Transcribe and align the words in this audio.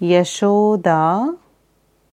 Yashoda 0.00 1.36